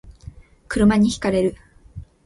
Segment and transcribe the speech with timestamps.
[0.67, 1.55] 車に轢かれる